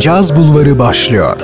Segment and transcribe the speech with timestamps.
[0.00, 1.40] Caz Bulvarı başlıyor.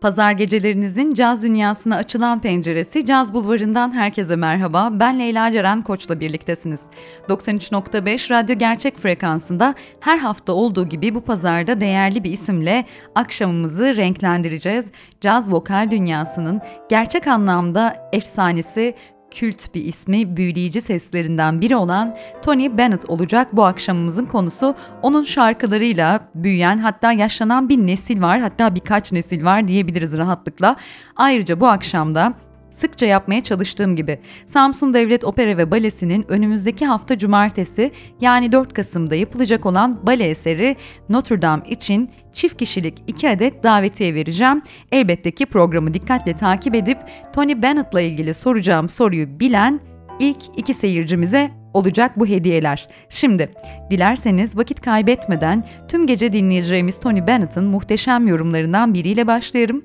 [0.00, 4.88] Pazar gecelerinizin caz dünyasına açılan penceresi Caz Bulvarı'ndan herkese merhaba.
[4.92, 6.80] Ben Leyla Ceren Koç'la birliktesiniz.
[7.28, 12.84] 93.5 Radyo Gerçek frekansında her hafta olduğu gibi bu pazarda değerli bir isimle
[13.14, 14.90] akşamımızı renklendireceğiz.
[15.20, 18.94] Caz vokal dünyasının gerçek anlamda efsanesi
[19.30, 24.74] kült bir ismi, büyüleyici seslerinden biri olan Tony Bennett olacak bu akşamımızın konusu.
[25.02, 30.76] Onun şarkılarıyla büyüyen hatta yaşlanan bir nesil var hatta birkaç nesil var diyebiliriz rahatlıkla.
[31.16, 32.34] Ayrıca bu akşamda
[32.80, 39.14] sıkça yapmaya çalıştığım gibi Samsun Devlet Opera ve Balesi'nin önümüzdeki hafta cumartesi yani 4 Kasım'da
[39.14, 40.76] yapılacak olan bale eseri
[41.08, 44.62] Notre Dame için çift kişilik 2 adet davetiye vereceğim.
[44.92, 46.98] Elbette ki programı dikkatle takip edip
[47.32, 49.80] Tony Bennett'la ilgili soracağım soruyu bilen
[50.20, 52.86] ilk iki seyircimize olacak bu hediyeler.
[53.08, 53.50] Şimdi
[53.90, 59.84] dilerseniz vakit kaybetmeden tüm gece dinleyeceğimiz Tony Bennett'ın muhteşem yorumlarından biriyle başlayalım.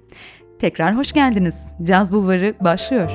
[0.60, 1.72] Tekrar hoş geldiniz.
[1.84, 3.12] Caz Bulvarı başlıyor.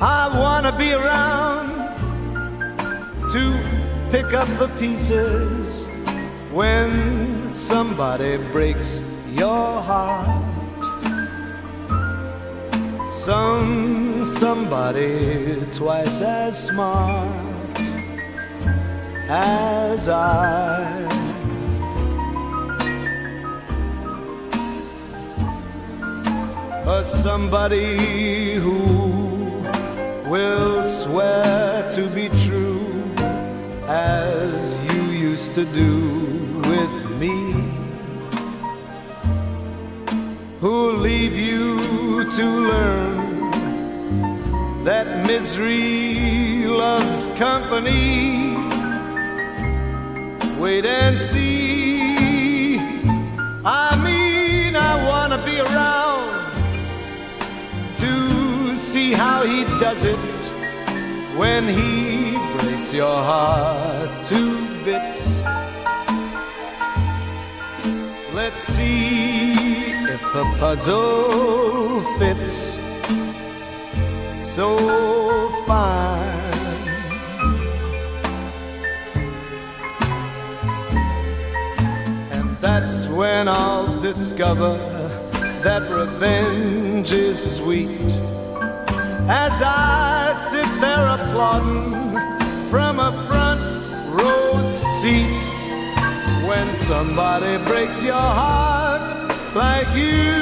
[0.00, 1.70] I wanna be around
[3.32, 3.54] to
[4.10, 5.86] pick up the pieces
[6.52, 10.84] when somebody breaks your heart.
[13.10, 17.78] Some somebody twice as smart
[19.28, 21.00] as I.
[26.86, 29.64] A somebody who
[30.28, 33.14] will swear to be true
[33.86, 36.23] as you used to do
[40.74, 43.50] Who'll leave you to learn
[44.82, 48.56] that misery loves company?
[50.58, 52.78] Wait and see.
[53.64, 56.26] I mean, I wanna be around
[58.02, 60.18] to see how he does it
[61.38, 64.40] when he breaks your heart to
[64.84, 65.22] bits.
[68.34, 69.33] Let's see
[70.14, 72.78] if the puzzle fits
[74.38, 74.68] so
[75.66, 76.52] fine.
[82.30, 84.76] And that's when I'll discover
[85.64, 88.00] that revenge is sweet
[89.26, 91.90] as I sit there applauding
[92.70, 93.62] from a front
[94.14, 94.62] row
[95.00, 95.44] seat
[96.46, 98.93] when somebody breaks your heart
[99.54, 100.34] like you.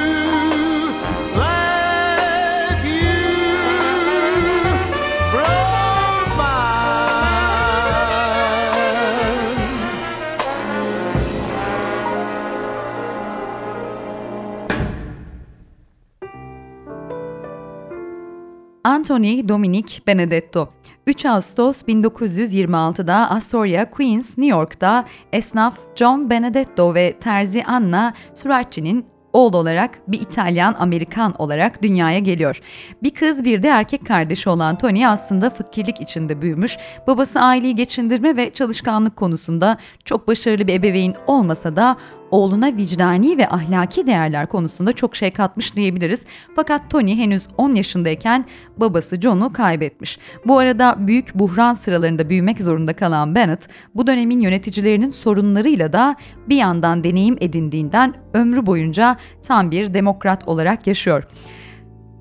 [18.84, 20.74] Anthony Dominic Benedetto
[21.06, 29.56] 3 Ağustos 1926'da Astoria, Queens, New York'ta esnaf John Benedetto ve terzi Anna Suratçı'nın oğlu
[29.56, 32.60] olarak bir İtalyan-Amerikan olarak dünyaya geliyor.
[33.02, 36.78] Bir kız bir de erkek kardeşi olan Tony aslında fakirlik içinde büyümüş.
[37.06, 41.96] Babası aileyi geçindirme ve çalışkanlık konusunda çok başarılı bir ebeveyn olmasa da
[42.32, 46.24] oğluna vicdani ve ahlaki değerler konusunda çok şey katmış diyebiliriz.
[46.56, 48.44] Fakat Tony henüz 10 yaşındayken
[48.76, 50.18] babası John'u kaybetmiş.
[50.46, 56.16] Bu arada büyük buhran sıralarında büyümek zorunda kalan Bennett, bu dönemin yöneticilerinin sorunlarıyla da
[56.48, 61.24] bir yandan deneyim edindiğinden ömrü boyunca tam bir demokrat olarak yaşıyor.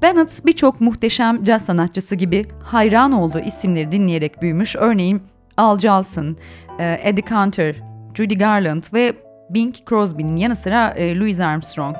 [0.01, 4.75] Bennett birçok muhteşem caz sanatçısı gibi hayran olduğu isimleri dinleyerek büyümüş.
[4.75, 5.21] Örneğin
[5.57, 6.37] Al Jolson,
[6.79, 7.73] e, Eddie Cantor,
[8.13, 9.13] Judy Garland ve
[9.53, 11.95] Bing Crosby'nin yanı sıra e, Louis Armstrong,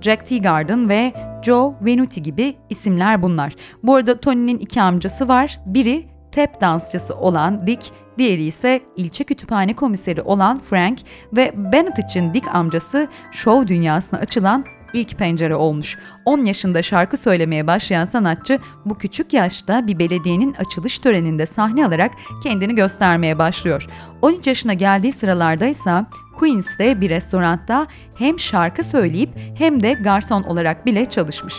[0.00, 1.12] Jack Teagarden ve
[1.42, 3.54] Joe Venuti gibi isimler bunlar.
[3.82, 5.60] Bu arada Tony'nin iki amcası var.
[5.66, 10.98] Biri tap dansçısı olan Dick, diğeri ise ilçe kütüphane komiseri olan Frank
[11.32, 15.98] ve Bennett için Dick amcası şov dünyasına açılan ilk pencere olmuş.
[16.24, 22.12] 10 yaşında şarkı söylemeye başlayan sanatçı bu küçük yaşta bir belediyenin açılış töreninde sahne alarak
[22.42, 23.86] kendini göstermeye başlıyor.
[24.22, 26.04] 13 yaşına geldiği sıralarda ise
[26.38, 31.54] Queens'te bir restoranda hem şarkı söyleyip hem de garson olarak bile çalışmış.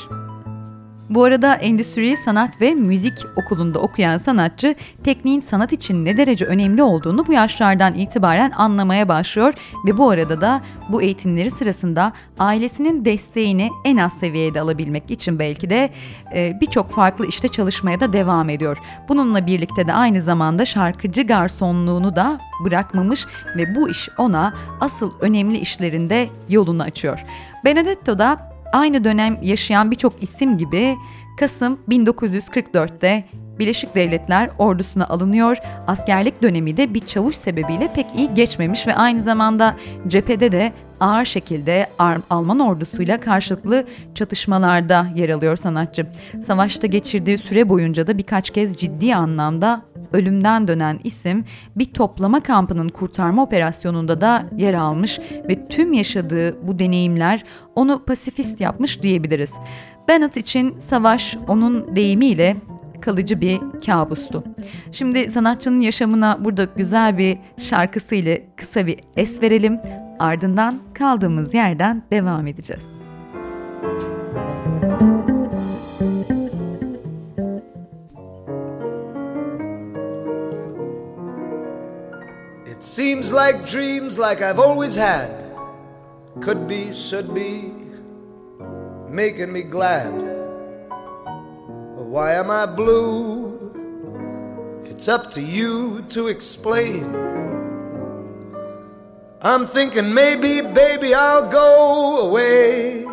[1.11, 6.83] Bu arada Endüstri Sanat ve Müzik Okulu'nda okuyan sanatçı tekniğin sanat için ne derece önemli
[6.83, 9.53] olduğunu bu yaşlardan itibaren anlamaya başlıyor
[9.85, 15.69] ve bu arada da bu eğitimleri sırasında ailesinin desteğini en az seviyede alabilmek için belki
[15.69, 15.89] de
[16.35, 18.77] e, birçok farklı işte çalışmaya da devam ediyor.
[19.09, 23.25] Bununla birlikte de aynı zamanda şarkıcı garsonluğunu da bırakmamış
[23.57, 27.25] ve bu iş ona asıl önemli işlerinde yolunu açıyor.
[27.65, 30.95] Benedetto da Aynı dönem yaşayan birçok isim gibi
[31.39, 33.23] Kasım 1944'te
[33.59, 35.57] Birleşik Devletler ordusuna alınıyor.
[35.87, 39.75] Askerlik dönemi de bir çavuş sebebiyle pek iyi geçmemiş ve aynı zamanda
[40.07, 41.87] cephede de ağır şekilde
[42.29, 43.85] Alman ordusuyla karşılıklı
[44.15, 46.07] çatışmalarda yer alıyor sanatçı.
[46.41, 49.81] Savaşta geçirdiği süre boyunca da birkaç kez ciddi anlamda
[50.13, 55.19] ölümden dönen isim bir toplama kampının kurtarma operasyonunda da yer almış
[55.49, 57.43] ve tüm yaşadığı bu deneyimler
[57.75, 59.53] onu pasifist yapmış diyebiliriz.
[60.07, 62.57] Bennett için savaş onun deyimiyle
[63.01, 64.43] kalıcı bir kabustu.
[64.91, 69.79] Şimdi sanatçının yaşamına burada güzel bir şarkısıyla kısa bir es verelim.
[70.19, 73.01] Ardından kaldığımız yerden devam edeceğiz.
[73.83, 74.10] It
[82.83, 85.29] seems like dreams like I've always had
[86.41, 87.71] could be, should be,
[89.07, 90.11] making me glad.
[90.89, 93.51] But why am I blue?
[94.85, 97.03] It's up to you to explain.
[99.41, 103.05] I'm thinking maybe, baby, I'll go away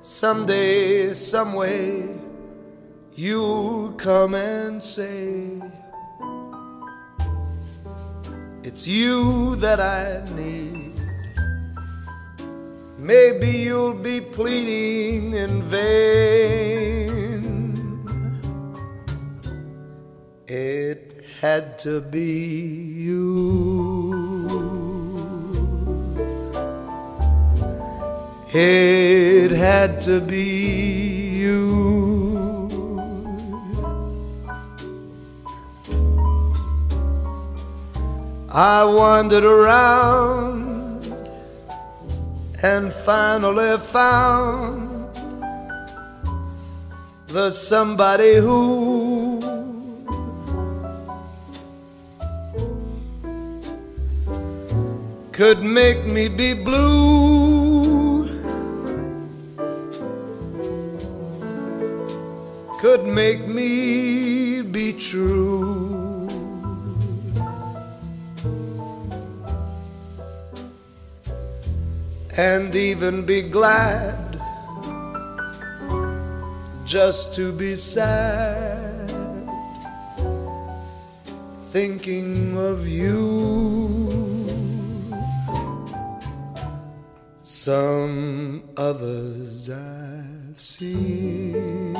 [0.00, 2.18] someday, some way.
[3.14, 5.60] You'll come and say.
[8.68, 11.00] It's you that I need.
[12.98, 17.36] Maybe you'll be pleading in vain.
[20.48, 22.32] It had to be
[23.06, 23.22] you.
[28.52, 31.25] It had to be
[38.58, 41.04] I wandered around
[42.62, 45.14] and finally found
[47.26, 49.42] the somebody who
[55.32, 58.24] could make me be blue,
[62.80, 66.15] could make me be true.
[72.36, 74.38] And even be glad
[76.84, 79.10] just to be sad,
[81.70, 84.36] thinking of you.
[87.40, 91.94] Some others I've seen.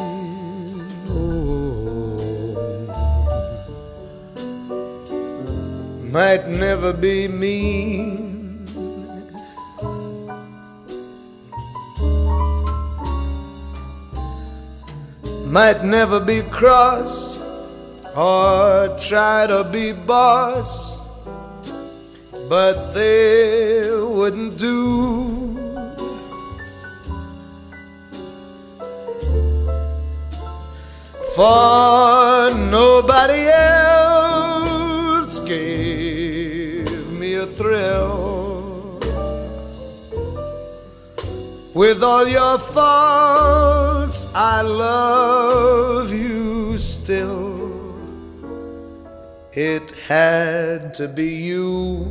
[1.08, 2.16] Oh,
[6.12, 8.25] might never be mean
[15.56, 17.40] might never be cross
[18.14, 20.98] or try to be boss,
[22.50, 24.75] but they wouldn't do.
[31.34, 39.00] For nobody else gave me a thrill.
[41.72, 43.86] With all your faults,
[44.35, 47.96] I love you still.
[49.52, 52.04] It had to be you,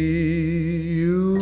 [1.01, 1.34] you.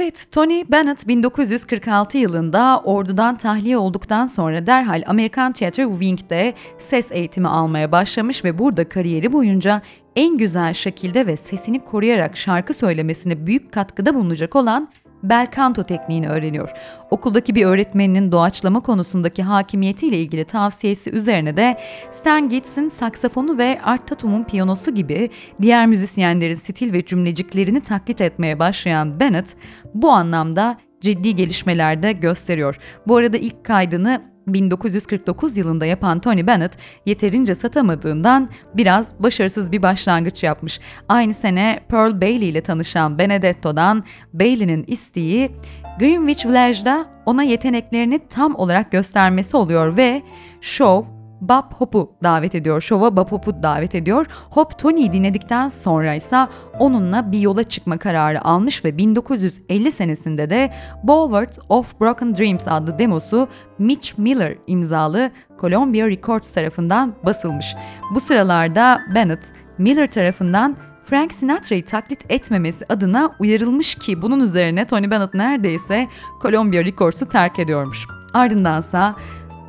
[0.00, 7.48] Evet, Tony Bennett 1946 yılında ordudan tahliye olduktan sonra derhal Amerikan Theatre Wing'de ses eğitimi
[7.48, 9.82] almaya başlamış ve burada kariyeri boyunca
[10.16, 14.88] en güzel şekilde ve sesini koruyarak şarkı söylemesine büyük katkıda bulunacak olan
[15.22, 16.70] bel canto tekniğini öğreniyor.
[17.10, 21.78] Okuldaki bir öğretmeninin doğaçlama konusundaki hakimiyetiyle ilgili tavsiyesi üzerine de
[22.10, 25.30] Stan Getz'in saksafonu ve Art Tatum'un piyanosu gibi
[25.62, 29.56] diğer müzisyenlerin stil ve cümleciklerini taklit etmeye başlayan Bennett
[29.94, 32.78] bu anlamda ciddi gelişmeler de gösteriyor.
[33.06, 40.42] Bu arada ilk kaydını 1949 yılında yapan Tony Bennett yeterince satamadığından biraz başarısız bir başlangıç
[40.42, 40.80] yapmış.
[41.08, 45.50] Aynı sene Pearl Bailey ile tanışan Benedetto'dan Bailey'nin isteği
[45.98, 50.22] Greenwich Village'da ona yeteneklerini tam olarak göstermesi oluyor ve
[50.60, 52.80] show Bob Hope'u davet ediyor.
[52.80, 54.26] Şova Bob Hope'u davet ediyor.
[54.50, 56.46] Hope Tony'yi dinledikten sonra ise
[56.78, 62.98] onunla bir yola çıkma kararı almış ve 1950 senesinde de Boulevard of Broken Dreams adlı
[62.98, 65.30] demosu Mitch Miller imzalı
[65.60, 67.76] Columbia Records tarafından basılmış.
[68.14, 75.10] Bu sıralarda Bennett, Miller tarafından Frank Sinatra'yı taklit etmemesi adına uyarılmış ki bunun üzerine Tony
[75.10, 76.06] Bennett neredeyse
[76.42, 78.06] Columbia Records'u terk ediyormuş.
[78.34, 79.14] Ardındansa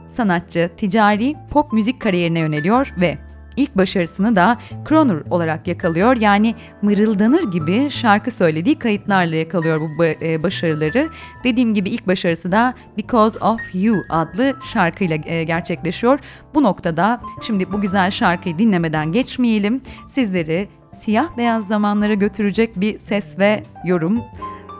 [0.10, 3.18] sanatçı ticari pop müzik kariyerine yöneliyor ve
[3.60, 4.58] ilk başarısını da
[4.90, 6.16] Croner olarak yakalıyor.
[6.16, 11.10] Yani mırıldanır gibi şarkı söylediği kayıtlarla yakalıyor bu e, başarıları.
[11.44, 16.20] Dediğim gibi ilk başarısı da Because of You adlı şarkıyla e, gerçekleşiyor.
[16.56, 19.82] Bu noktada şimdi bu güzel şarkıyı dinlemeden geçmeyelim.
[20.08, 24.22] Sizleri siyah beyaz zamanlara götürecek bir ses ve yorum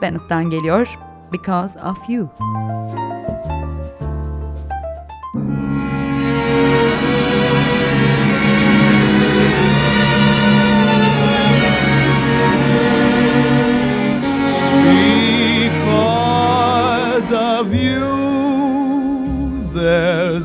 [0.02, 0.98] Bennett'tan geliyor.
[1.32, 2.28] Because of You.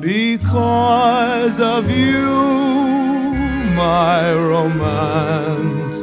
[0.00, 2.30] Because of you
[3.74, 5.98] my romance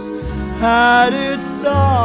[0.59, 1.95] had its start.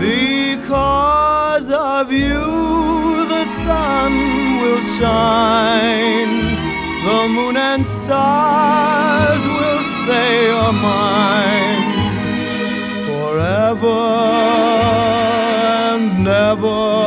[0.00, 4.12] Because of you the sun
[4.60, 6.45] will shine
[7.06, 11.92] the moon and stars will say you're mine
[13.06, 14.00] forever
[15.92, 17.05] and never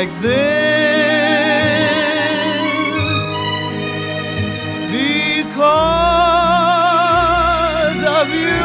[0.00, 0.40] like this
[4.96, 5.60] because
[8.18, 8.64] of you.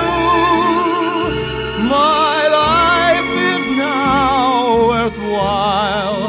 [1.89, 6.23] My life is now worthwhile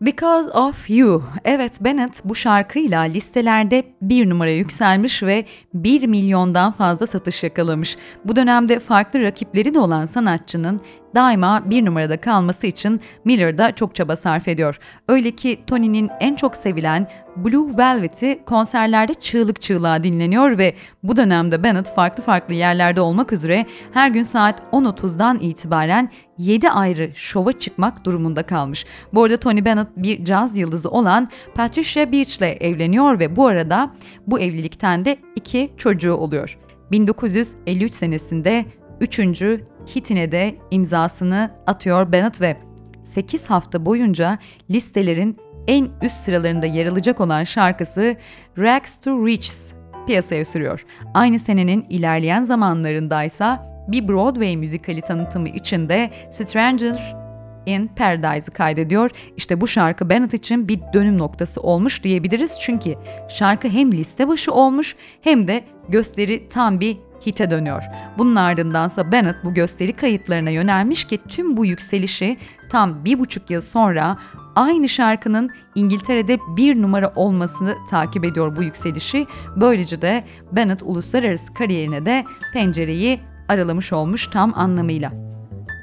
[0.01, 1.23] Because of You.
[1.45, 7.97] Evet Bennett bu şarkıyla listelerde bir numaraya yükselmiş ve 1 milyondan fazza satış yakalamış.
[8.25, 10.81] Bu dönemde farklı rakipleri de olan sanatçının
[11.15, 14.79] daima bir numarada kalması için Miller da çok çaba sarf ediyor.
[15.07, 20.73] Öyle ki Tony'nin en çok sevilen Blue Velvet'i konserlerde çığlık çığlığa dinleniyor ve
[21.03, 27.11] bu dönemde Bennett farklı farklı yerlerde olmak üzere her gün saat 10.30'dan itibaren 7 ayrı
[27.15, 28.85] şova çıkmak durumunda kalmış.
[29.13, 33.93] Bu arada Tony Bennett bir caz yıldızı olan Patricia Beach ile evleniyor ve bu arada
[34.27, 36.57] bu evlilikten de iki çocuğu oluyor.
[36.91, 38.65] 1953 senesinde
[39.01, 39.65] üçüncü
[39.95, 42.57] hitine de imzasını atıyor Bennett ve
[43.03, 44.39] 8 hafta boyunca
[44.71, 48.15] listelerin en üst sıralarında yer alacak olan şarkısı
[48.57, 49.73] Rags to Riches
[50.07, 50.85] piyasaya sürüyor.
[51.13, 57.15] Aynı senenin ilerleyen zamanlarındaysa bir Broadway müzikali tanıtımı için de Stranger
[57.65, 59.11] in Paradise'ı kaydediyor.
[59.37, 62.57] İşte bu şarkı Bennett için bir dönüm noktası olmuş diyebiliriz.
[62.61, 62.95] Çünkü
[63.29, 67.83] şarkı hem liste başı olmuş hem de gösteri tam bir hite dönüyor.
[68.17, 72.37] Bunun ardındansa Bennett bu gösteri kayıtlarına yönelmiş ki tüm bu yükselişi
[72.69, 74.17] tam bir buçuk yıl sonra
[74.55, 79.27] aynı şarkının İngiltere'de bir numara olmasını takip ediyor bu yükselişi.
[79.55, 85.11] Böylece de Bennett uluslararası kariyerine de pencereyi aralamış olmuş tam anlamıyla.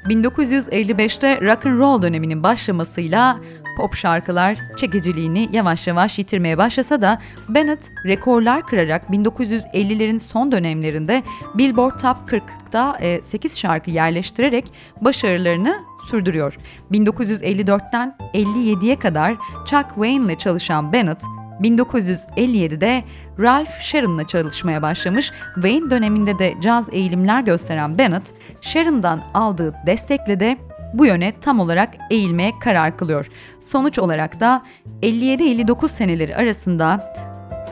[0.09, 3.39] 1955'te rock and roll döneminin başlamasıyla
[3.77, 11.23] pop şarkılar çekiciliğini yavaş yavaş yitirmeye başlasa da Bennett rekorlar kırarak 1950'lerin son dönemlerinde
[11.55, 15.75] Billboard Top 40'da 8 şarkı yerleştirerek başarılarını
[16.09, 16.57] sürdürüyor.
[16.91, 21.23] 1954'ten 57'ye kadar Chuck Wayne ile çalışan Bennett
[21.61, 23.03] 1957'de
[23.39, 25.31] Ralph Sharon'la çalışmaya başlamış.
[25.55, 30.57] Wayne döneminde de caz eğilimler gösteren Bennett, Sharon'dan aldığı destekle de
[30.97, 33.29] bu yöne tam olarak eğilmeye karar kılıyor.
[33.59, 34.63] Sonuç olarak da
[35.01, 37.13] 57-59 seneleri arasında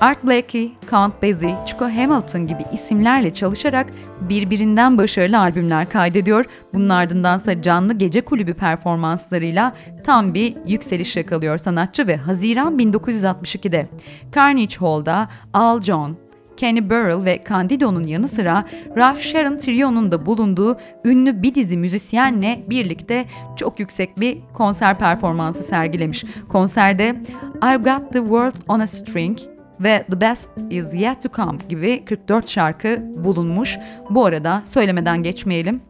[0.01, 3.87] Art Blakey, Count Basie, Chico Hamilton gibi isimlerle çalışarak
[4.21, 6.45] birbirinden başarılı albümler kaydediyor.
[6.73, 13.87] Bunun ardındansa canlı gece kulübü performanslarıyla tam bir yükseliş yakalıyor sanatçı ve Haziran 1962'de
[14.35, 16.17] Carnegie Hall'da Al John,
[16.57, 18.65] Kenny Burrell ve Candido'nun yanı sıra
[18.97, 25.63] Ralph Sharon Trio'nun da bulunduğu ünlü bir dizi müzisyenle birlikte çok yüksek bir konser performansı
[25.63, 26.25] sergilemiş.
[26.49, 27.15] Konserde
[27.63, 29.39] I've Got the World on a String,
[29.79, 33.77] ve The Best Is Yet To Come gibi 44 şarkı bulunmuş.
[34.09, 35.81] Bu arada söylemeden geçmeyelim.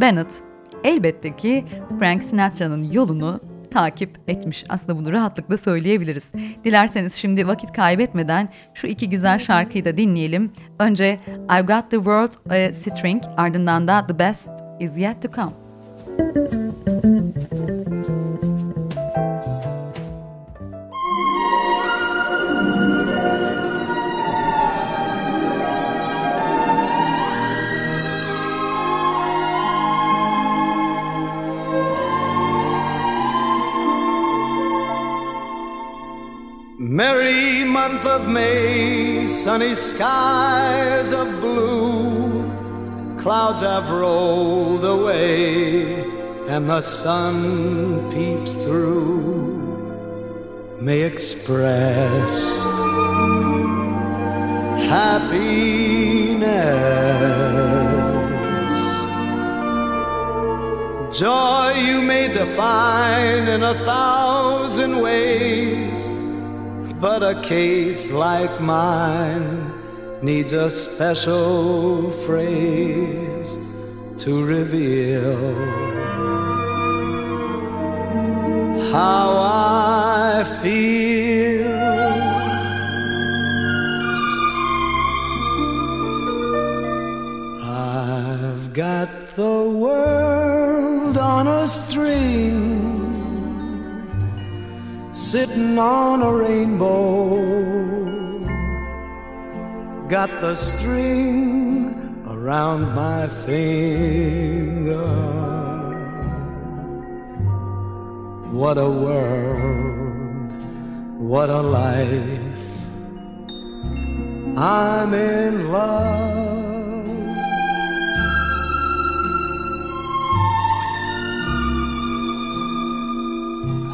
[0.00, 0.42] Bennett
[0.84, 1.64] elbette ki
[1.98, 3.40] Frank Sinatra'nın yolunu
[3.74, 4.64] takip etmiş.
[4.68, 6.32] Aslında bunu rahatlıkla söyleyebiliriz.
[6.64, 10.52] Dilerseniz şimdi vakit kaybetmeden şu iki güzel şarkıyı da dinleyelim.
[10.78, 16.53] Önce I've Got the World a String ardından da The Best Is Yet To Come.
[37.88, 42.48] Month of May, sunny skies of blue.
[43.18, 46.02] Clouds have rolled away,
[46.48, 49.18] and the sun peeps through.
[50.80, 52.32] May express
[54.94, 55.84] happiness.
[61.18, 66.13] Joy you may define in a thousand ways
[67.04, 69.70] but a case like mine
[70.22, 73.58] needs a special phrase
[74.16, 75.36] to reveal
[78.90, 81.13] how I feel.
[95.34, 97.34] Sitting on a rainbow.
[100.08, 105.10] Got the string around my finger.
[108.52, 110.52] What a world,
[111.18, 112.68] what a life.
[114.56, 116.63] I'm in love.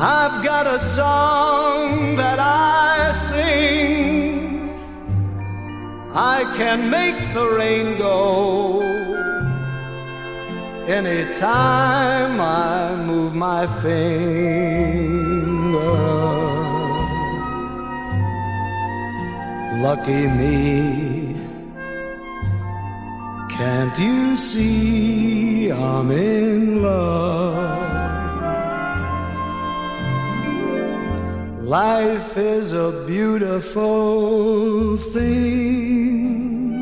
[0.03, 4.71] I've got a song that I sing.
[6.15, 8.81] I can make the rain go
[10.89, 15.11] anytime I move my finger.
[19.81, 21.37] lucky me.
[23.49, 27.90] Can't you see I'm in love?
[31.71, 36.75] Life is a beautiful thing.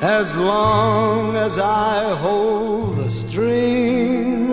[0.00, 4.50] As long as I hold the string,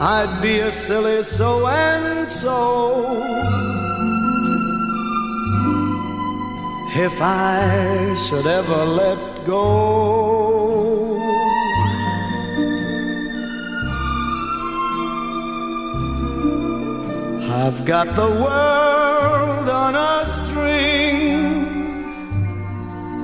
[0.00, 3.22] I'd be a silly so and so
[6.96, 10.47] if I should ever let go.
[17.60, 21.42] I've got the world on a string,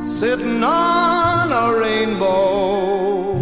[0.04, 3.34] sitting on a rainbow.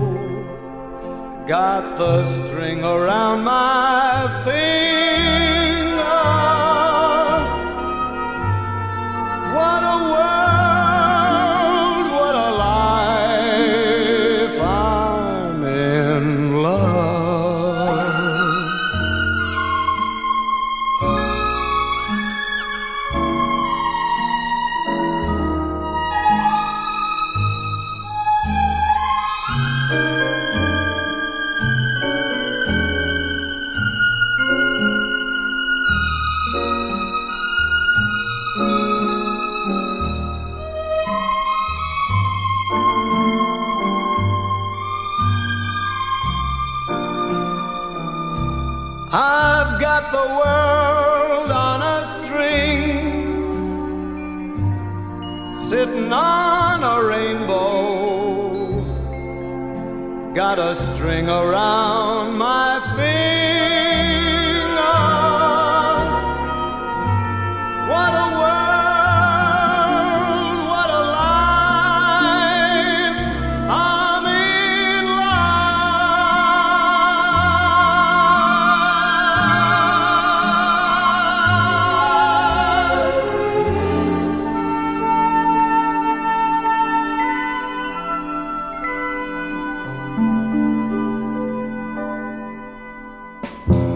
[1.48, 5.41] Got the string around my finger.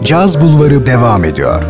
[0.07, 1.63] Caz Bulvarı devam ediyor.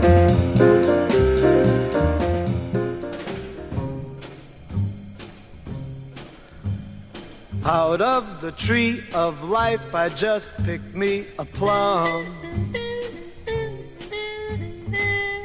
[7.65, 12.25] Out of the tree of life, I just picked me a plum.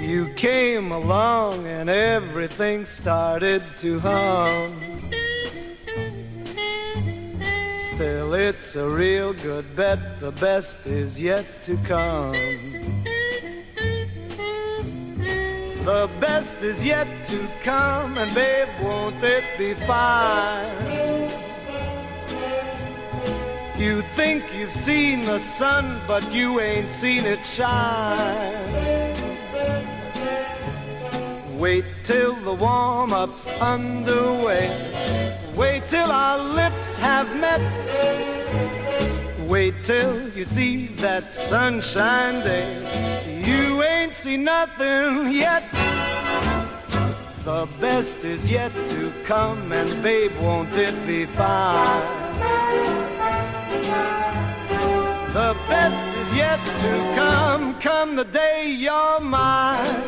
[0.00, 4.81] You came along and everything started to hum.
[7.94, 12.32] Still, it's a real good bet, the best is yet to come.
[15.84, 21.30] The best is yet to come, and babe, won't it be fine?
[23.76, 28.52] You think you've seen the sun, but you ain't seen it shine.
[31.58, 34.91] Wait till the warm-up's underway.
[35.56, 37.60] Wait till our lips have met.
[39.46, 42.72] Wait till you see that sunshine day.
[43.44, 45.62] You ain't seen nothing yet.
[47.44, 52.02] The best is yet to come, and babe, won't it be fine?
[55.34, 60.02] The best is yet to come, come the day you're mine.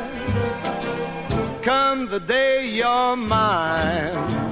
[1.62, 4.43] Come the day you're mine.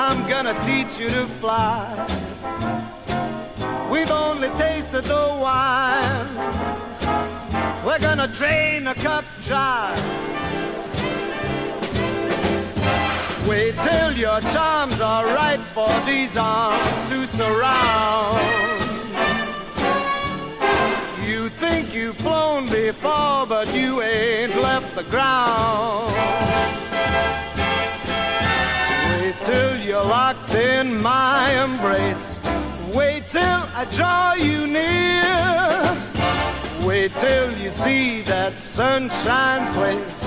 [0.00, 1.90] I'm gonna teach you to fly.
[3.90, 6.36] We've only tasted the wine.
[7.84, 9.92] We're gonna drain the cup dry.
[13.48, 18.38] Wait till your charms are ripe for these arms to surround.
[21.26, 26.14] You think you've flown before, but you ain't left the ground.
[29.48, 32.36] Till you're locked in my embrace.
[32.92, 35.96] Wait till I draw you near.
[36.86, 40.20] Wait till you see that sunshine place.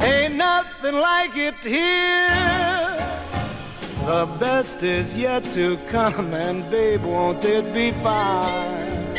[0.00, 2.94] Ain't nothing like it here.
[4.06, 9.12] The best is yet to come, and babe, won't it be fine?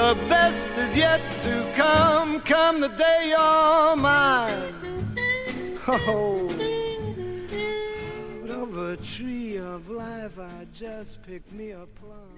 [0.00, 4.80] The best is yet to come, come the day you're mine.
[5.92, 6.69] Oh,
[8.96, 12.30] tree of life, I just picked me a plum.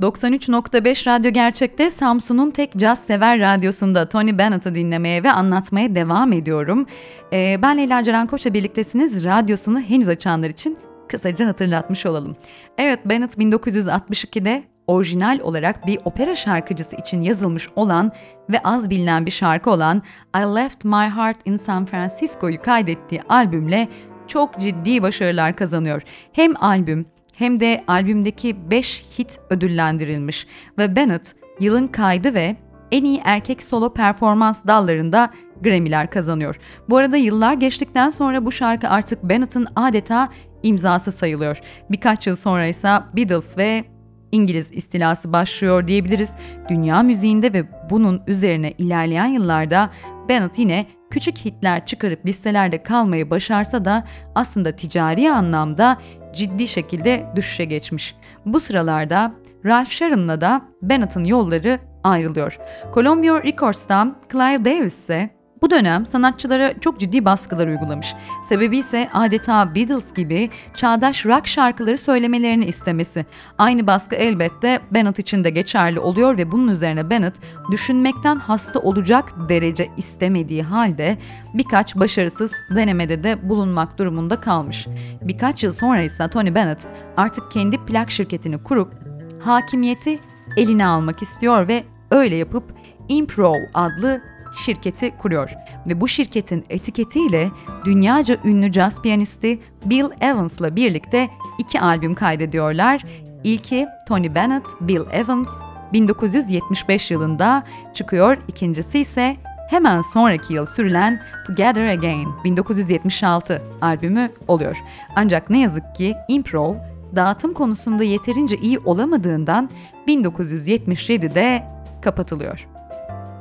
[0.00, 6.86] 93.5 Radyo Gerçek'te Samsun'un tek caz sever radyosunda Tony Bennett'ı dinlemeye ve anlatmaya devam ediyorum.
[7.32, 9.24] Ee, ben Leyla Ceren Koç'la birliktesiniz.
[9.24, 12.36] Radyosunu henüz açanlar için kısaca hatırlatmış olalım.
[12.78, 18.12] Evet Bennett 1962'de orijinal olarak bir opera şarkıcısı için yazılmış olan
[18.50, 20.02] ve az bilinen bir şarkı olan
[20.36, 23.88] I Left My Heart in San Francisco'yu kaydettiği albümle
[24.28, 26.02] çok ciddi başarılar kazanıyor.
[26.32, 30.46] Hem albüm hem de albümdeki 5 hit ödüllendirilmiş
[30.78, 32.56] ve Bennett yılın kaydı ve
[32.92, 35.30] en iyi erkek solo performans dallarında
[35.62, 36.56] Grammy'ler kazanıyor.
[36.88, 40.28] Bu arada yıllar geçtikten sonra bu şarkı artık Bennett'ın adeta
[40.62, 41.60] imzası sayılıyor.
[41.90, 43.84] Birkaç yıl sonra ise Beatles ve
[44.32, 46.36] İngiliz istilası başlıyor diyebiliriz.
[46.68, 49.90] Dünya müziğinde ve bunun üzerine ilerleyen yıllarda
[50.28, 55.98] Bennett yine küçük hitler çıkarıp listelerde kalmayı başarsa da aslında ticari anlamda
[56.34, 58.14] ciddi şekilde düşüşe geçmiş.
[58.46, 62.58] Bu sıralarda Ralph Sharon'la da Bennett'ın yolları ayrılıyor.
[62.94, 65.30] Columbia Records'tan Clive Davis ise
[65.62, 68.14] bu dönem sanatçılara çok ciddi baskılar uygulamış.
[68.48, 73.26] Sebebi ise adeta Beatles gibi çağdaş rock şarkıları söylemelerini istemesi.
[73.58, 77.34] Aynı baskı elbette Bennett için de geçerli oluyor ve bunun üzerine Bennett
[77.70, 81.18] düşünmekten hasta olacak derece istemediği halde
[81.54, 84.86] birkaç başarısız denemede de bulunmak durumunda kalmış.
[85.22, 88.92] Birkaç yıl sonra ise Tony Bennett artık kendi plak şirketini kurup
[89.40, 90.18] hakimiyeti
[90.56, 92.64] eline almak istiyor ve öyle yapıp
[93.08, 94.20] Improv adlı
[94.52, 95.54] şirketi kuruyor
[95.86, 97.50] ve bu şirketin etiketiyle
[97.84, 103.02] dünyaca ünlü jazz piyanisti Bill Evans'la birlikte iki albüm kaydediyorlar.
[103.44, 105.48] İlki Tony Bennett, Bill Evans
[105.92, 108.38] 1975 yılında çıkıyor.
[108.48, 109.36] İkincisi ise
[109.70, 114.76] hemen sonraki yıl sürülen Together Again 1976 albümü oluyor.
[115.16, 116.74] Ancak ne yazık ki Improv
[117.16, 119.70] dağıtım konusunda yeterince iyi olamadığından
[120.08, 121.66] 1977'de
[122.02, 122.68] kapatılıyor.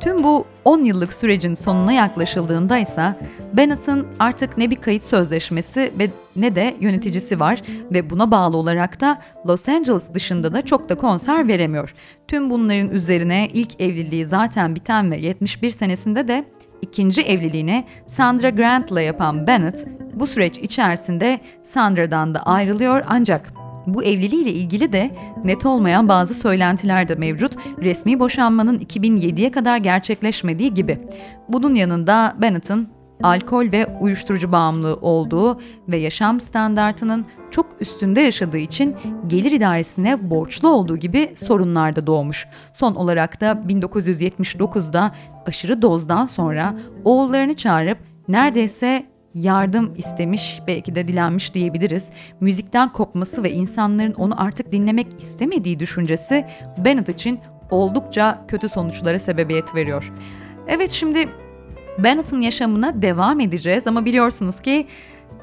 [0.02, 3.16] Tüm bu 10 yıllık sürecin sonuna yaklaşıldığında ise
[3.54, 7.62] Bennett'ın artık ne bir kayıt sözleşmesi ve ne de yöneticisi var
[7.94, 11.96] ve buna bağlı olarak da Los Angeles dışında da çok da konser veremiyor.
[12.28, 16.46] Tüm bunların üzerine ilk evliliği zaten biten ve 71 senesinde de
[16.82, 24.52] ikinci evliliğini Sandra Grant'la yapan Bennett bu süreç içerisinde Sandra'dan da ayrılıyor ancak bu evliliğiyle
[24.52, 25.12] ilgili de
[25.44, 27.54] net olmayan bazı söylentiler de mevcut.
[27.82, 30.98] Resmi boşanmanın 2007'ye kadar gerçekleşmediği gibi.
[31.50, 32.89] Bunun yanında Bennett'ın
[33.24, 38.96] alkol ve uyuşturucu bağımlılığı olduğu ve yaşam standartının çok üstünde yaşadığı için
[39.28, 42.48] gelir idaresine borçlu olduğu gibi sorunlar da doğmuş.
[42.74, 45.12] Son olarak da 1979'da
[45.46, 46.74] aşırı dozdan sonra
[47.06, 52.10] oğullarını çağırıp neredeyse yardım istemiş, belki de dilenmiş diyebiliriz.
[52.39, 56.46] Müzikten kopması ve insanların onu artık dinlemek istemediği düşüncesi
[56.78, 57.39] Bennett için
[57.70, 60.13] oldukça kötü sonuçlara sebebiyet veriyor.
[60.67, 61.30] Evet şimdi
[61.98, 64.88] Bennett'ın yaşamına devam edeceğiz ama biliyorsunuz ki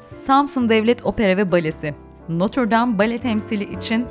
[0.01, 1.93] Samsun Devlet Opera ve Balesi
[2.29, 4.05] Notre Dame Bale temsili için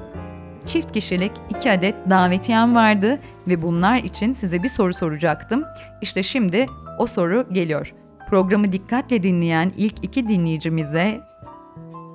[0.66, 5.64] çift kişilik iki adet davetiyem vardı ve bunlar için size bir soru soracaktım.
[6.02, 6.66] İşte şimdi
[6.98, 7.94] o soru geliyor.
[8.30, 11.20] Programı dikkatle dinleyen ilk iki dinleyicimize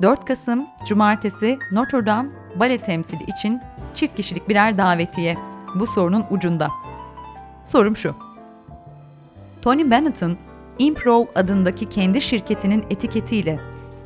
[0.02, 3.62] 4 Kasım Cumartesi Notre Dame Bale temsili için
[3.94, 5.38] çift kişilik birer davetiye.
[5.76, 6.68] Bu sorunun ucunda.
[7.66, 8.16] Sorum şu.
[9.62, 10.38] Tony Bennett'ın
[10.80, 13.60] Improv adındaki kendi şirketinin etiketiyle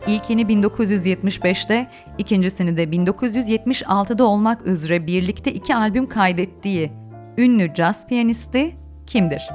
[0.07, 6.91] ilkini 1975'te, ikincisini de 1976'da olmak üzere birlikte iki albüm kaydettiği
[7.37, 8.75] ünlü jazz piyanisti
[9.07, 9.49] kimdir?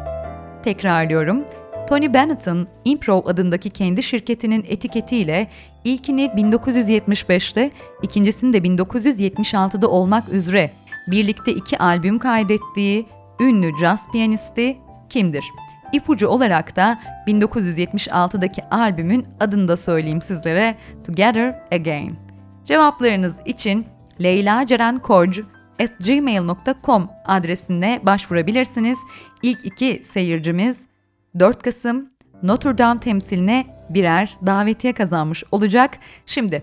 [0.62, 1.44] Tekrarlıyorum.
[1.92, 5.50] Tony Bennett'ın Improv adındaki kendi şirketinin etiketiyle
[5.84, 7.70] ilkini 1975'te,
[8.02, 10.70] ikincisini de 1976'da olmak üzere
[11.06, 13.06] birlikte iki albüm kaydettiği
[13.40, 14.78] ünlü jazz piyanisti
[15.08, 15.44] kimdir?
[15.92, 20.76] İpucu olarak da 1976'daki albümün adını da söyleyeyim sizlere
[21.06, 22.16] Together Again.
[22.64, 23.86] Cevaplarınız için
[24.22, 25.46] Leyla Ceren Korcu
[25.82, 28.98] at gmail.com adresine başvurabilirsiniz.
[29.42, 30.91] İlk iki seyircimiz
[31.38, 35.98] 4 Kasım Notre Dame temsiline birer davetiye kazanmış olacak.
[36.26, 36.62] Şimdi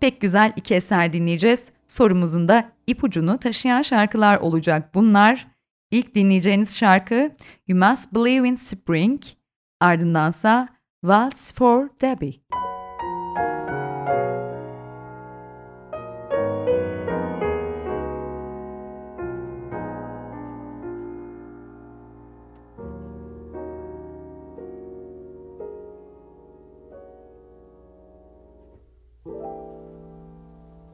[0.00, 1.70] pek güzel iki eser dinleyeceğiz.
[1.86, 5.46] Sorumuzun da ipucunu taşıyan şarkılar olacak bunlar.
[5.90, 7.30] İlk dinleyeceğiniz şarkı
[7.68, 9.22] You Must Believe in Spring,
[9.80, 10.68] ardındansa
[11.00, 12.69] Waltz for Debbie.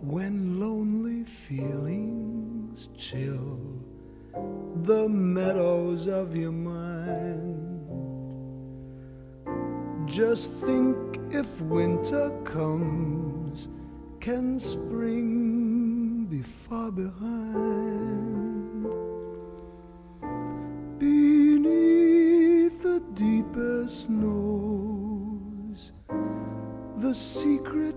[0.06, 3.58] When lonely feelings chill
[4.84, 7.82] the meadows of your mind.
[10.06, 10.96] Just think
[11.32, 13.68] if winter comes,
[14.20, 18.84] can spring be far behind?
[21.00, 25.90] Beneath the deepest snows,
[26.98, 27.96] the secret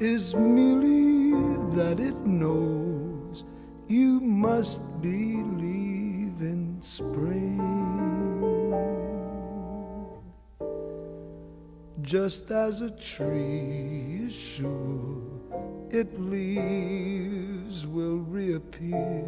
[0.00, 1.32] is merely
[1.76, 3.44] that it knows
[3.86, 7.60] you must believe in spring.
[12.00, 15.20] Just as a tree is sure
[15.90, 19.26] its leaves will reappear.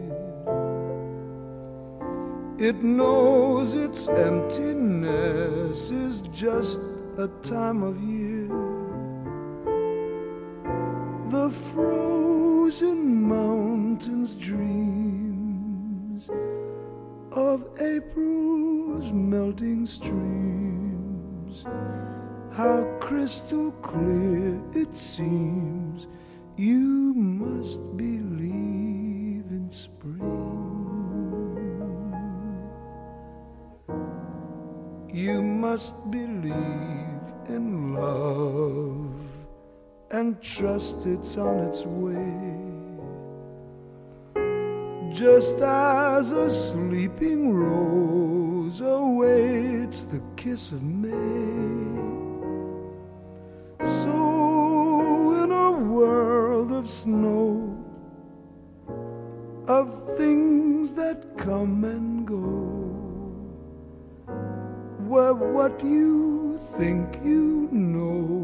[2.59, 6.81] It knows its emptiness is just
[7.19, 8.22] a time of year.
[11.33, 16.29] The frozen mountains dreams
[17.31, 21.65] of April's melting streams.
[22.53, 26.07] How crystal clear it seems
[26.59, 30.21] you must believe in spring.
[35.11, 36.53] You must believe
[37.49, 39.32] in love
[40.13, 42.53] and trust it's on its way.
[45.11, 51.99] Just as a sleeping rose awaits the kiss of May.
[53.85, 57.83] So, in a world of snow,
[59.67, 62.43] of things that come and go,
[65.09, 68.42] where what you think you know,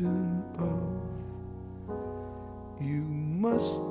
[0.00, 0.98] of.
[2.80, 3.87] You must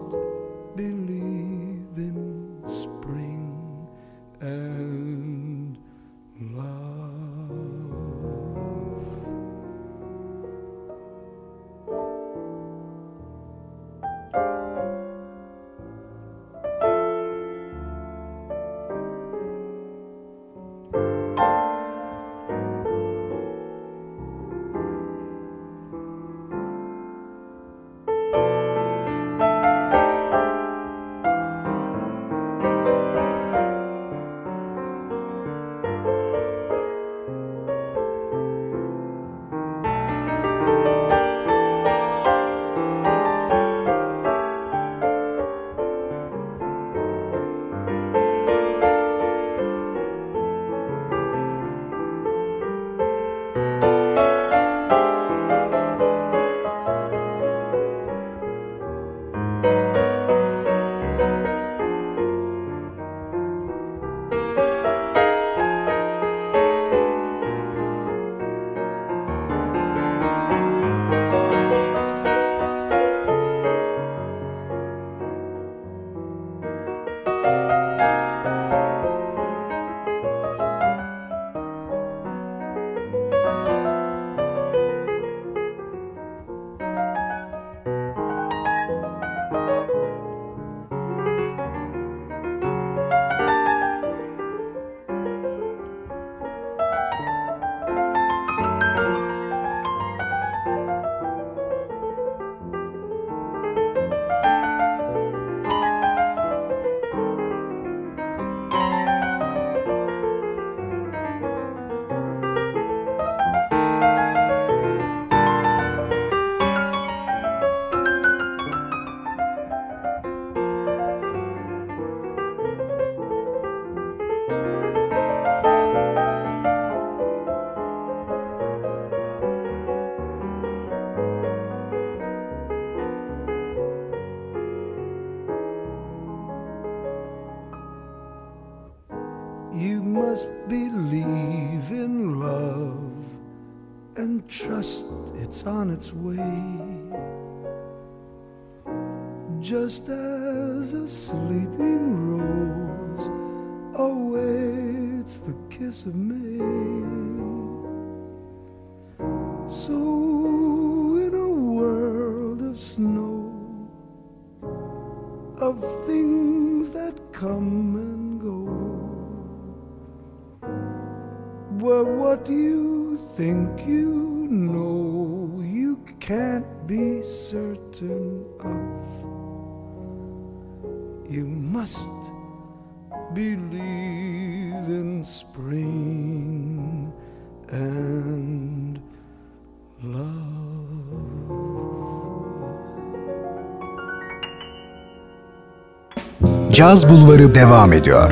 [196.78, 198.32] Caz Bulvarı devam ediyor.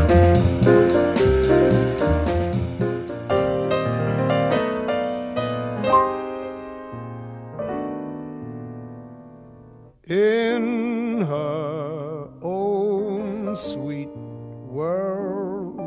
[10.07, 14.09] in her own sweet
[14.71, 15.79] world,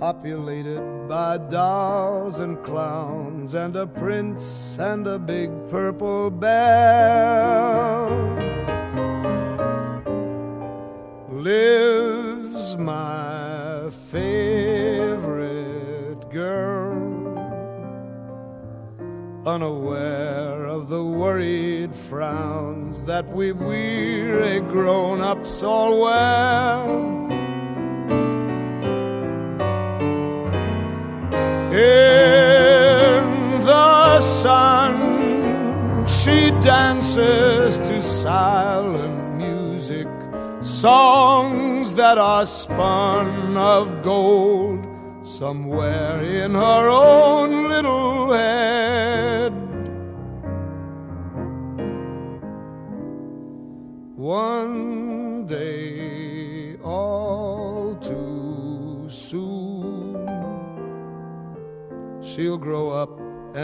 [0.00, 7.05] populated by dolls and clowns, and a prince and a big purple bear.
[23.06, 26.86] That we weary grown ups all wear.
[31.70, 40.08] In the sun, she dances to silent music,
[40.60, 44.84] songs that are spun of gold
[45.22, 48.85] somewhere in her own little head.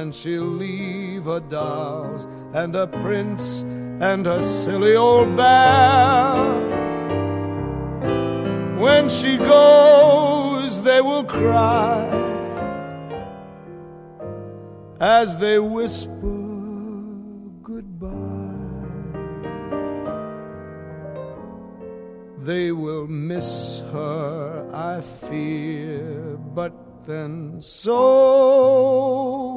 [0.02, 3.62] And she'll leave her dolls and a prince
[4.00, 6.34] and her silly old bear.
[8.80, 12.02] When she goes, they will cry
[15.00, 16.40] as they whisper
[17.62, 18.10] goodbye.
[22.40, 26.72] They will miss her, I fear, but
[27.06, 29.51] then so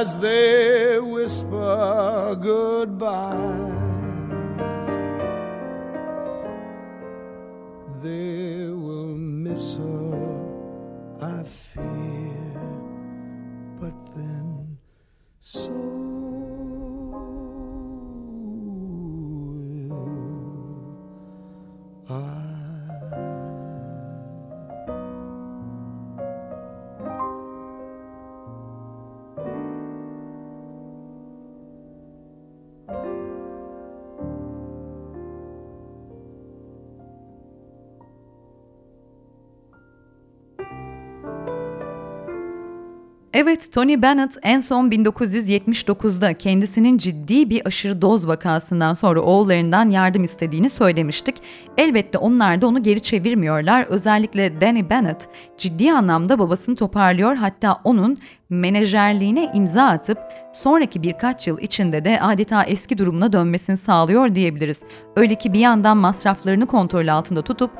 [0.00, 3.69] as they whisper goodbye.
[43.42, 50.24] Evet, Tony Bennett en son 1979'da kendisinin ciddi bir aşırı doz vakasından sonra oğullarından yardım
[50.24, 51.36] istediğini söylemiştik.
[51.78, 53.86] Elbette onlar da onu geri çevirmiyorlar.
[53.88, 55.28] Özellikle Danny Bennett
[55.58, 57.36] ciddi anlamda babasını toparlıyor.
[57.36, 58.18] Hatta onun
[58.50, 60.18] menajerliğine imza atıp
[60.52, 64.82] sonraki birkaç yıl içinde de adeta eski durumuna dönmesini sağlıyor diyebiliriz.
[65.16, 67.70] Öyle ki bir yandan masraflarını kontrol altında tutup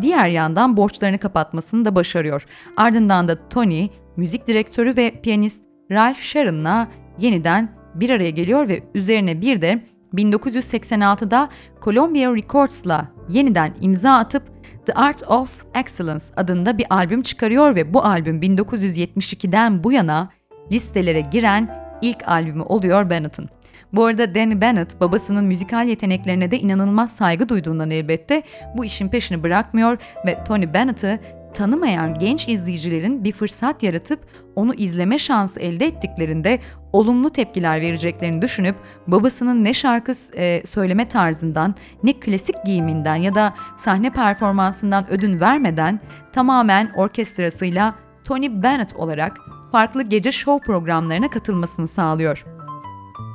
[0.00, 2.46] diğer yandan borçlarını kapatmasını da başarıyor.
[2.76, 3.88] Ardından da Tony
[4.20, 9.82] müzik direktörü ve piyanist Ralph Sharon'la yeniden bir araya geliyor ve üzerine bir de
[10.14, 11.48] 1986'da
[11.82, 14.42] Columbia Records'la yeniden imza atıp
[14.86, 20.30] The Art of Excellence adında bir albüm çıkarıyor ve bu albüm 1972'den bu yana
[20.72, 23.48] listelere giren ilk albümü oluyor Bennett'ın.
[23.92, 28.42] Bu arada Danny Bennett babasının müzikal yeteneklerine de inanılmaz saygı duyduğundan elbette
[28.76, 31.20] bu işin peşini bırakmıyor ve Tony Bennett'ı
[31.54, 34.20] tanımayan genç izleyicilerin bir fırsat yaratıp
[34.56, 36.58] onu izleme şansı elde ettiklerinde
[36.92, 38.76] olumlu tepkiler vereceklerini düşünüp
[39.06, 46.00] babasının ne şarkı e, söyleme tarzından ne klasik giyiminden ya da sahne performansından ödün vermeden
[46.32, 47.94] tamamen orkestrasıyla
[48.24, 49.38] Tony Bennett olarak
[49.72, 52.44] farklı gece show programlarına katılmasını sağlıyor.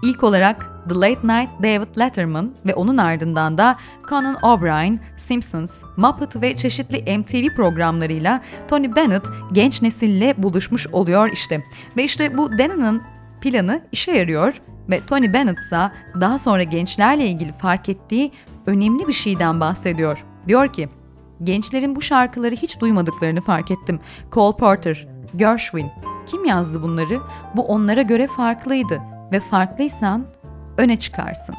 [0.04, 3.78] İlk olarak The Late Night David Letterman ve onun ardından da
[4.10, 11.64] Conan O'Brien, Simpsons, Muppet ve çeşitli MTV programlarıyla Tony Bennett genç nesille buluşmuş oluyor işte.
[11.98, 13.02] Ve işte bu Dannon'ın
[13.42, 14.54] planı işe yarıyor
[14.90, 18.32] ve Tony Bennett ise daha sonra gençlerle ilgili fark ettiği
[18.66, 20.26] önemli bir şeyden bahsediyor.
[20.48, 20.90] Diyor ki,
[21.44, 24.00] gençlerin bu şarkıları hiç duymadıklarını fark ettim.
[24.32, 25.92] Cole Porter, Gershwin,
[26.28, 27.20] kim yazdı bunları?
[27.56, 30.26] Bu onlara göre farklıydı ve farklıysan
[30.78, 31.56] öne çıkarsın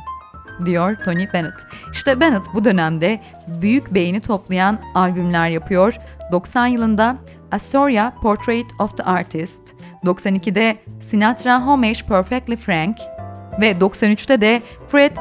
[0.65, 1.67] diyor Tony Bennett.
[1.93, 5.97] İşte Bennett bu dönemde büyük beğeni toplayan albümler yapıyor.
[6.33, 7.17] 90 yılında
[7.53, 12.97] Astoria Portrait of the Artist, 92'de Sinatra Homage Perfectly Frank
[13.61, 15.17] ve 93'te de Fred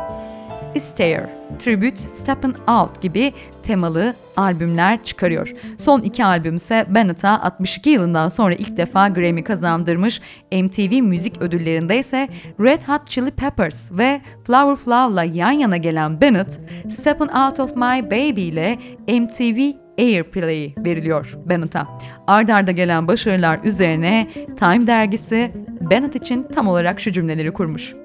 [0.76, 5.53] Astaire, Tribute Steppin' Out gibi temalı albümler çıkarıyor.
[5.78, 10.21] Son iki albüm ise Bennett'a 62 yılından sonra ilk defa Grammy kazandırmış.
[10.51, 12.28] MTV müzik ödüllerinde ise
[12.59, 16.59] Red Hot Chili Peppers ve Flower Flow'la yan yana gelen Bennett,
[16.89, 21.88] Steppin' Out of My Baby ile MTV Airplay veriliyor Bennett'a.
[22.28, 24.28] Ardarda arda gelen başarılar üzerine
[24.59, 25.51] Time dergisi
[25.89, 27.95] Bennett için tam olarak şu cümleleri kurmuş.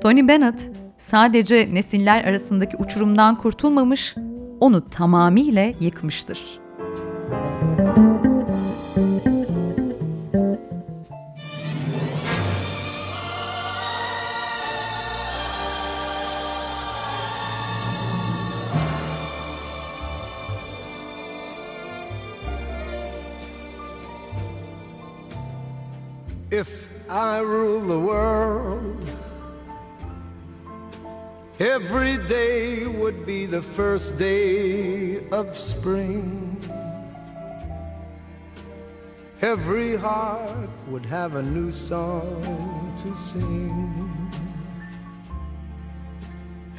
[0.00, 4.14] Tony Bennett sadece nesiller arasındaki uçurumdan kurtulmamış,
[4.60, 6.58] onu tamamıyla yıkmıştır.
[26.50, 29.17] If I rule the world
[31.58, 36.56] Every day would be the first day of spring.
[39.42, 44.30] Every heart would have a new song to sing.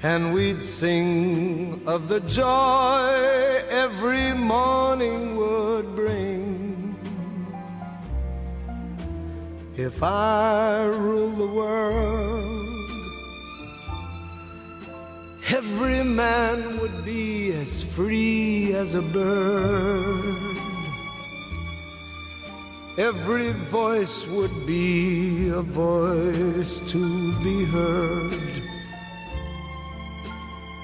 [0.01, 6.95] And we'd sing of the joy every morning would bring.
[9.75, 12.49] If I rule the world,
[15.52, 20.36] every man would be as free as a bird.
[22.97, 28.62] Every voice would be a voice to be heard.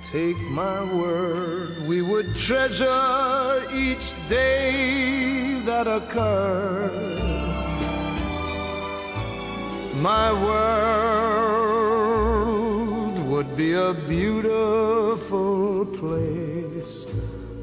[0.04, 7.22] Take my word, we would treasure each day that occurred.
[9.96, 11.55] My word
[13.56, 17.06] be a beautiful place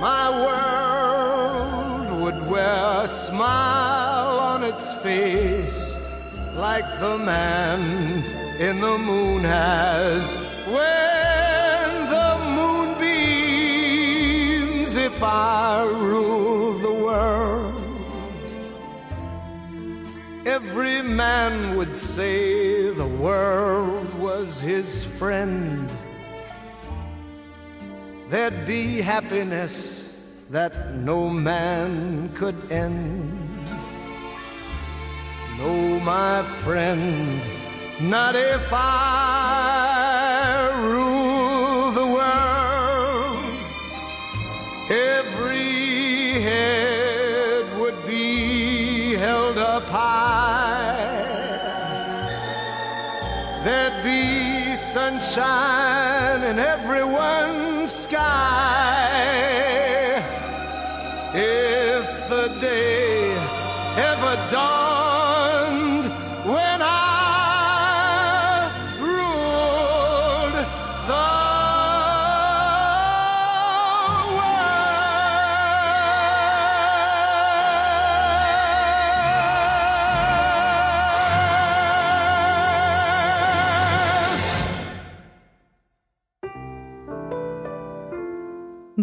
[0.00, 5.98] My world would wear a smile on its face
[6.54, 8.24] like the man
[8.58, 10.34] in the moon has.
[10.66, 16.61] When the moon beams, if I rule
[20.64, 25.90] Every man would say the world was his friend.
[28.30, 30.16] There'd be happiness
[30.50, 33.66] that no man could end.
[35.58, 37.42] No, my friend,
[38.00, 39.71] not if I
[54.92, 58.91] sunshine in everyone's sky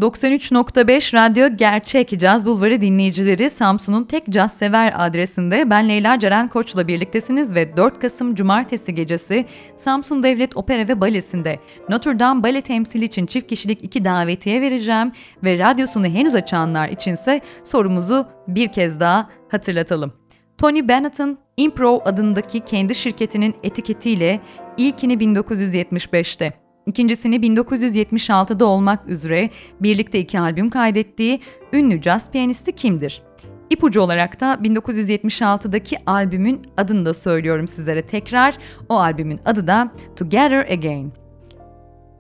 [0.01, 6.87] 93.5 Radyo Gerçek Caz Bulvarı dinleyicileri Samsun'un tek caz sever adresinde ben Leyla Ceren Koç'la
[6.87, 9.45] birliktesiniz ve 4 Kasım Cumartesi gecesi
[9.75, 15.11] Samsun Devlet Opera ve Balesi'nde Notre Dame Bale temsili için çift kişilik iki davetiye vereceğim
[15.43, 20.13] ve radyosunu henüz açanlar içinse sorumuzu bir kez daha hatırlatalım.
[20.57, 24.39] Tony Bennett'ın Improv adındaki kendi şirketinin etiketiyle
[24.77, 29.49] ilkini 1975'te İkincisini 1976'da olmak üzere
[29.81, 31.39] birlikte iki albüm kaydettiği
[31.73, 33.21] ünlü jazz piyanisti kimdir?
[33.69, 38.57] İpucu olarak da 1976'daki albümün adını da söylüyorum sizlere tekrar.
[38.89, 41.13] O albümün adı da Together Again.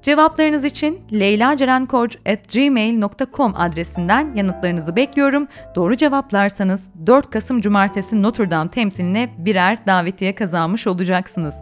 [0.01, 5.47] Cevaplarınız için leylacerenkoç.gmail.com adresinden yanıtlarınızı bekliyorum.
[5.75, 11.55] Doğru cevaplarsanız 4 Kasım Cumartesi Notre Dame temsiline birer davetiye kazanmış olacaksınız.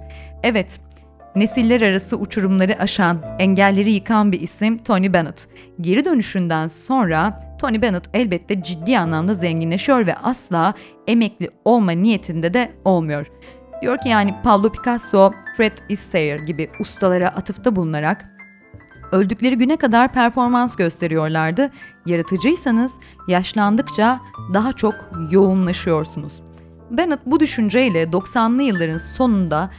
[0.43, 0.79] Evet,
[1.37, 5.47] Nesiller arası uçurumları aşan, engelleri yıkan bir isim Tony Bennett.
[5.81, 10.73] Geri dönüşünden sonra Tony Bennett elbette ciddi anlamda zenginleşiyor ve asla
[11.07, 13.27] emekli olma niyetinde de olmuyor.
[13.81, 18.25] Diyor ki yani Pablo Picasso, Fred Astaire gibi ustalara atıfta bulunarak
[19.11, 21.71] öldükleri güne kadar performans gösteriyorlardı.
[22.05, 24.19] Yaratıcıysanız yaşlandıkça
[24.53, 24.95] daha çok
[25.31, 26.41] yoğunlaşıyorsunuz.
[26.91, 29.69] Bennett bu düşünceyle 90'lı yılların sonunda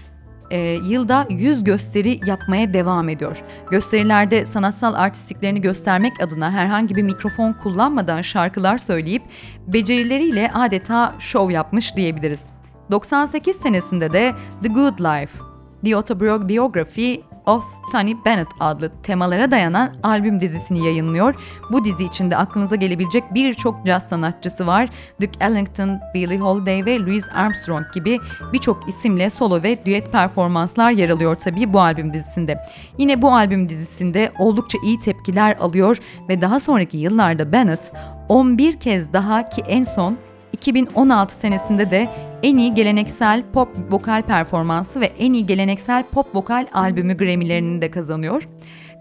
[0.50, 3.42] e, yılda 100 gösteri yapmaya devam ediyor.
[3.70, 9.22] Gösterilerde sanatsal artistiklerini göstermek adına herhangi bir mikrofon kullanmadan şarkılar söyleyip
[9.66, 12.46] becerileriyle adeta şov yapmış diyebiliriz.
[12.90, 15.38] 98 senesinde de The Good Life,
[15.84, 21.34] The Autobiography of Tony Bennett adlı temalara dayanan albüm dizisini yayınlıyor.
[21.72, 24.88] Bu dizi içinde aklınıza gelebilecek birçok caz sanatçısı var.
[25.20, 28.18] Duke Ellington, Billie Holiday ve Louis Armstrong gibi
[28.52, 32.62] birçok isimle solo ve düet performanslar yer alıyor tabii bu albüm dizisinde.
[32.98, 37.92] Yine bu albüm dizisinde oldukça iyi tepkiler alıyor ve daha sonraki yıllarda Bennett
[38.28, 40.16] 11 kez daha ki en son
[40.52, 42.08] 2016 senesinde de
[42.42, 47.90] en iyi geleneksel pop vokal performansı ve en iyi geleneksel pop vokal albümü Grammy'lerini de
[47.90, 48.48] kazanıyor.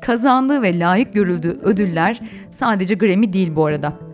[0.02, 2.20] Kazandığı ve layık görüldüğü ödüller
[2.52, 4.07] sadece Grammy değil bu arada.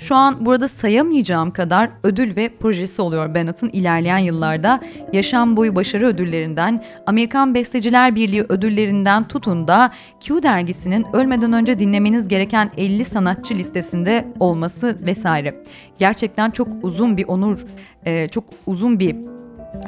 [0.00, 4.80] Şu an burada sayamayacağım kadar ödül ve projesi oluyor Bennett'ın ilerleyen yıllarda.
[5.12, 12.28] Yaşam boyu başarı ödüllerinden, Amerikan Besteciler Birliği ödüllerinden tutun da Q dergisinin ölmeden önce dinlemeniz
[12.28, 15.62] gereken 50 sanatçı listesinde olması vesaire.
[15.98, 17.64] Gerçekten çok uzun bir onur,
[18.04, 19.29] e, çok uzun bir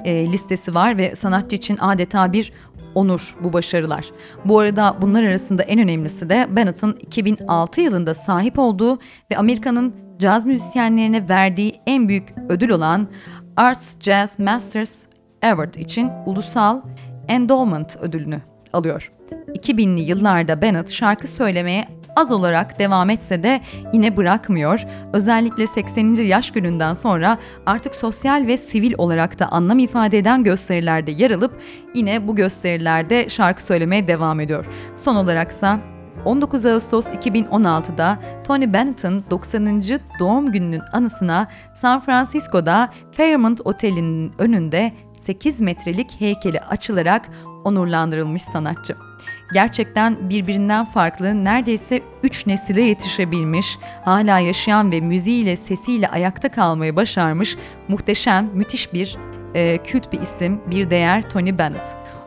[0.04, 2.52] e, listesi var ve sanatçı için adeta bir
[2.94, 4.10] onur bu başarılar.
[4.44, 8.98] Bu arada bunlar arasında en önemlisi de Bennett'ın 2006 yılında sahip olduğu
[9.30, 13.08] ve Amerika'nın caz müzisyenlerine verdiği en büyük ödül olan
[13.56, 15.06] Arts Jazz Masters
[15.42, 16.80] Award için ulusal
[17.28, 19.12] Endowment ödülünü alıyor.
[19.48, 21.84] 2000'li yıllarda Bennett şarkı söylemeye
[22.16, 23.60] az olarak devam etse de
[23.92, 24.84] yine bırakmıyor.
[25.12, 26.14] Özellikle 80.
[26.14, 31.60] yaş gününden sonra artık sosyal ve sivil olarak da anlam ifade eden gösterilerde yer alıp
[31.94, 34.66] yine bu gösterilerde şarkı söylemeye devam ediyor.
[34.96, 35.78] Son olaraksa
[36.24, 39.82] 19 Ağustos 2016'da Tony Bennett'ın 90.
[40.20, 47.28] doğum gününün anısına San Francisco'da Fairmont Oteli'nin önünde 8 metrelik heykeli açılarak
[47.64, 49.11] onurlandırılmış sanatçı.
[49.52, 57.56] Gerçekten birbirinden farklı neredeyse 3 nesile yetişebilmiş, hala yaşayan ve müziğiyle sesiyle ayakta kalmayı başarmış
[57.88, 59.16] muhteşem, müthiş bir
[59.54, 61.86] e, kült bir isim, bir değer Tony Bennett.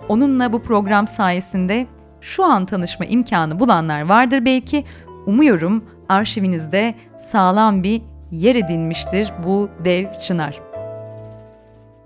[0.09, 1.88] Onunla bu program sayesinde
[2.21, 4.86] şu an tanışma imkanı bulanlar vardır belki.
[5.26, 8.01] Umuyorum arşivinizde sağlam bir
[8.32, 10.74] yer edinmiştir bu dev çınar.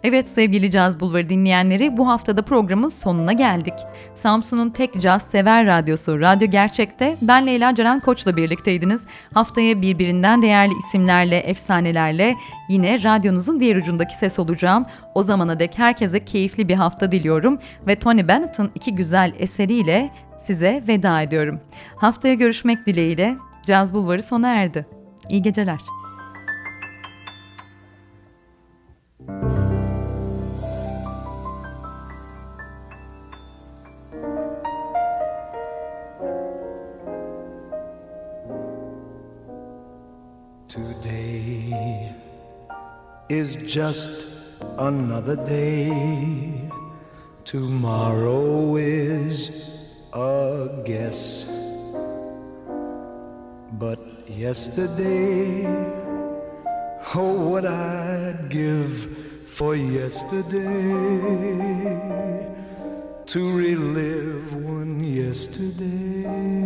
[0.04, 3.74] Evet sevgili Caz Bulvarı dinleyenleri bu haftada programın sonuna geldik.
[4.14, 9.06] Samsun'un tek caz sever radyosu Radyo Gerçek'te ben Leyla Ceren Koç'la birlikteydiniz.
[9.34, 12.36] Haftaya birbirinden değerli isimlerle, efsanelerle
[12.70, 14.86] yine radyonuzun diğer ucundaki ses olacağım.
[15.16, 20.84] O zamana dek herkese keyifli bir hafta diliyorum ve Tony Bennett'ın iki güzel eseriyle size
[20.88, 21.60] veda ediyorum.
[21.95, 24.86] Haftaya görüşmek dileğiyle Caz Bulvarı sona erdi.
[25.30, 25.99] İyi geceler.
[43.30, 46.70] Is just another day.
[47.46, 51.48] Tomorrow is a guess.
[53.74, 55.66] But yesterday,
[57.14, 60.60] oh, what I'd give for yesterday
[63.28, 66.60] to relive one yesterday.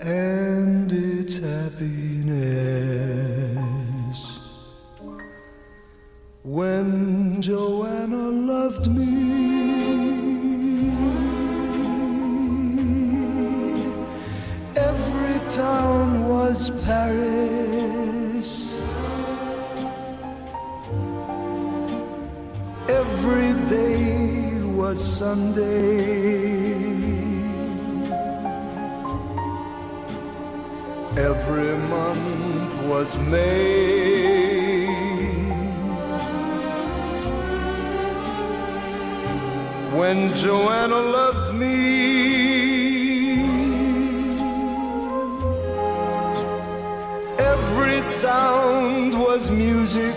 [0.00, 2.38] And its happiness.
[6.42, 9.08] When Joanna loved me,
[14.76, 18.74] every town was Paris.
[22.88, 26.47] Every day was Sunday.
[31.18, 34.86] Every month was May.
[39.98, 41.74] When Joanna loved me,
[47.40, 50.14] every sound was music.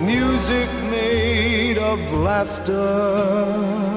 [0.00, 3.87] Music made of laughter.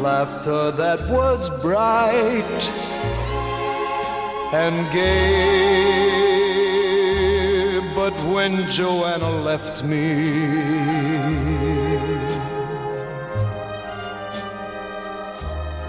[0.00, 2.70] Laughter that was bright
[4.52, 6.20] and gay.
[7.94, 10.14] But when Joanna left me,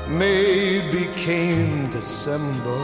[0.09, 2.77] May became December.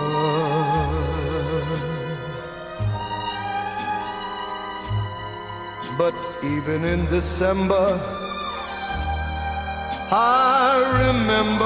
[5.98, 6.14] But
[6.44, 8.00] even in December,
[10.10, 11.66] I remember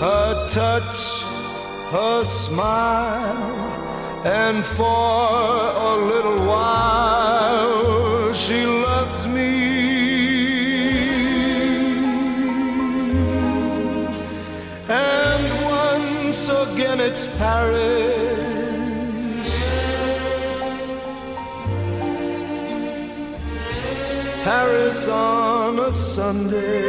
[0.00, 1.22] her touch,
[1.92, 3.56] her smile,
[4.24, 9.76] and for a little while she loves me.
[14.88, 18.35] And once again it's Paris.
[24.46, 26.86] Paris on a Sunday.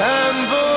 [0.00, 0.72] And the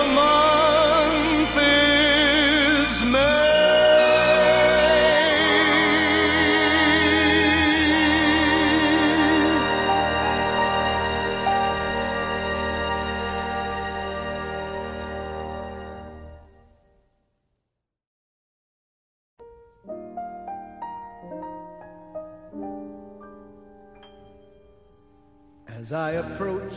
[25.86, 26.74] As I approach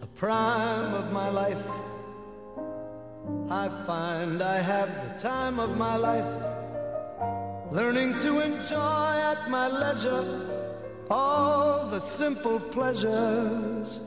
[0.00, 1.66] the prime of my life,
[3.50, 6.42] I find I have the time of my life,
[7.72, 10.24] learning to enjoy at my leisure
[11.10, 14.00] all the simple pleasures.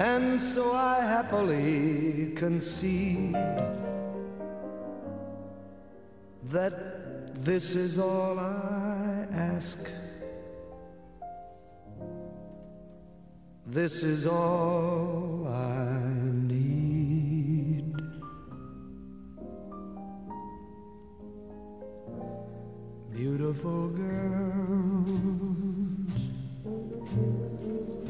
[0.00, 3.36] And so I happily concede
[6.50, 9.78] that this is all I ask.
[13.72, 16.04] This is all I
[16.46, 17.94] need.
[23.16, 25.00] Beautiful girls,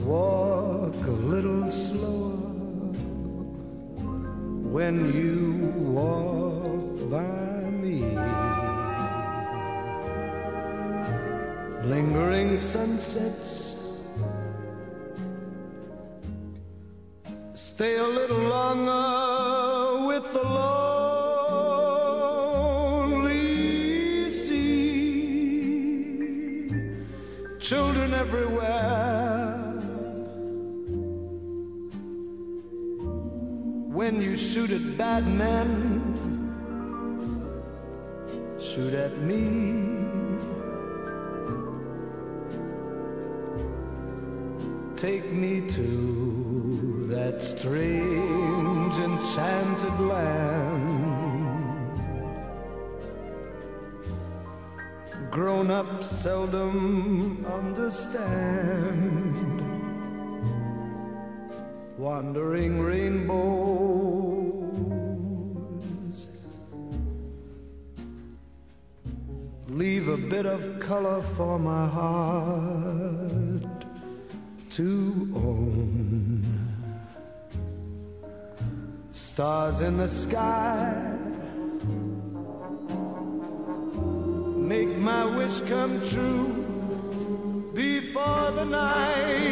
[0.01, 2.91] walk a little slower
[4.75, 8.19] when you walk by me.
[11.89, 13.72] Lingering sunsets
[17.65, 21.39] Stay a little longer with the lonely
[24.29, 24.83] sea.
[27.61, 29.79] Children everywhere.
[33.99, 35.69] When you shoot at bad men,
[38.59, 39.93] shoot at me.
[44.97, 46.32] Take me to
[47.33, 51.19] that strange enchanted land.
[55.31, 58.83] Grown up seldom understand.
[61.97, 63.49] Wandering rainbows
[69.69, 73.63] leave a bit of color for my heart
[74.71, 76.32] to own.
[79.33, 80.93] Stars in the sky.
[84.59, 89.52] Make my wish come true before the night